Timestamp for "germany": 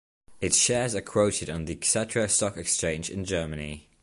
3.23-3.87